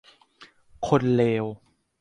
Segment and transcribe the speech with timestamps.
[0.87, 1.45] คนเลว